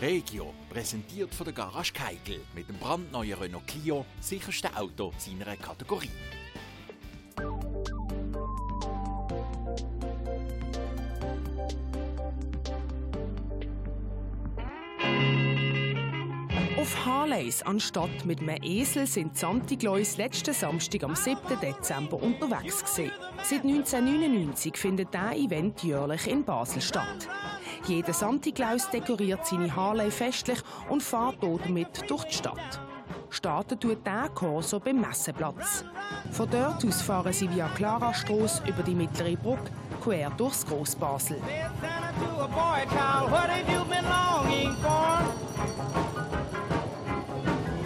Regio, 0.00 0.52
präsentiert 0.68 1.34
von 1.34 1.46
der 1.46 1.54
Garage 1.54 1.92
Keigel 1.94 2.40
mit 2.54 2.68
dem 2.68 2.76
brandneuen 2.76 3.38
Renault 3.38 3.66
Clio, 3.66 4.04
sicherste 4.20 4.68
Auto 4.76 5.10
seiner 5.16 5.56
Kategorie. 5.56 6.10
Auf 16.76 17.06
Harleys 17.06 17.62
anstatt 17.62 18.26
mit 18.26 18.40
einem 18.40 18.62
Esel 18.62 19.06
sind 19.06 19.38
Santi 19.38 19.76
Glois 19.76 20.18
letzten 20.18 20.52
Samstag 20.52 21.04
am 21.04 21.16
7. 21.16 21.38
Dezember 21.62 22.22
unterwegs 22.22 22.84
gewesen. 22.84 23.12
Seit 23.42 23.64
1999 23.64 24.76
findet 24.76 25.14
dieser 25.14 25.34
Event 25.34 25.82
jährlich 25.82 26.26
in 26.26 26.44
Basel 26.44 26.82
statt. 26.82 27.28
Jeder 27.86 28.12
Santi-Klaus 28.12 28.90
dekoriert 28.90 29.46
seine 29.46 29.74
Harley 29.74 30.10
festlich 30.10 30.58
und 30.88 31.02
fährt 31.02 31.36
damit 31.40 32.10
durch 32.10 32.24
die 32.24 32.34
Stadt. 32.34 32.80
Starten 33.30 33.78
tut 33.78 34.04
der 34.04 34.28
Corso 34.34 34.80
beim 34.80 35.00
Messeplatz. 35.00 35.84
Von 36.32 36.50
dort 36.50 36.84
aus 36.84 37.02
fahren 37.02 37.32
sie 37.32 37.48
via 37.48 37.68
Clara 37.76 38.12
Strasse 38.12 38.62
über 38.66 38.82
die 38.82 38.94
mittlere 38.94 39.36
Brücke 39.36 39.70
quer 40.02 40.30
durchs 40.30 40.66
Grossbasel. 40.66 41.40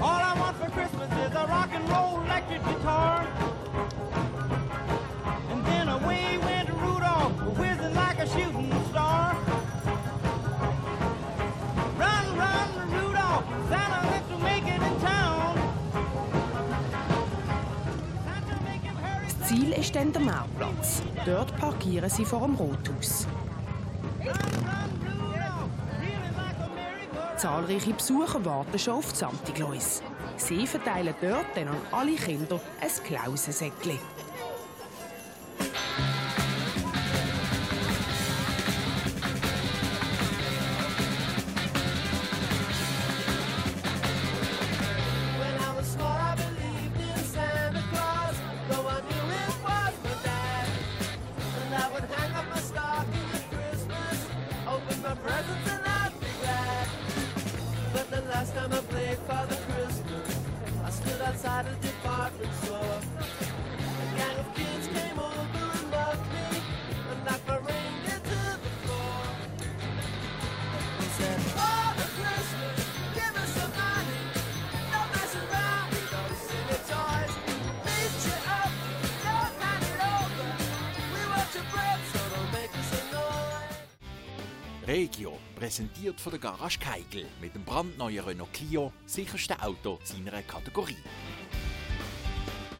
All 0.02 0.22
I 0.22 0.40
want 0.40 0.56
for 0.56 0.70
Christmas 0.70 1.12
is 1.12 1.34
a 1.34 1.46
rock 1.46 1.68
and 1.74 1.86
roll 1.90 2.22
electric 2.24 2.64
guitar. 2.64 3.49
Ziel 19.50 19.72
ist 19.72 19.96
dann 19.96 20.12
der 20.12 20.22
Marktplatz. 20.22 21.02
Dort 21.26 21.56
parkieren 21.56 22.08
sie 22.08 22.24
vor 22.24 22.42
dem 22.42 22.54
Rothaus. 22.54 23.26
Zahlreiche 27.36 27.92
Besucher 27.92 28.44
warten 28.44 28.78
schon 28.78 28.94
auf 28.94 29.10
die 29.10 29.18
Santi 29.18 29.50
Glois. 29.50 30.02
Sie 30.36 30.68
verteilen 30.68 31.16
dort 31.20 31.46
dann 31.56 31.66
an 31.66 31.76
alle 31.90 32.14
Kinder 32.14 32.60
ein 32.80 33.04
Klausensäckchen. 33.04 33.98
Last 58.40 58.54
time 58.54 58.72
I 58.72 58.80
played 58.80 59.18
Father 59.28 59.56
Christmas, 59.68 60.38
I 60.82 60.90
stood 60.90 61.20
outside 61.20 61.66
a 61.66 61.74
department 61.86 62.54
store. 62.54 62.69
Regio, 84.90 85.38
präsentiert 85.54 86.20
von 86.20 86.32
der 86.32 86.40
Garage 86.40 86.80
Keigel 86.80 87.24
mit 87.40 87.54
dem 87.54 87.62
brandneuen 87.62 88.24
Renault 88.24 88.52
Clio, 88.52 88.92
sicherste 89.06 89.62
Auto 89.62 90.00
seiner 90.02 90.42
Kategorie. 90.42 90.96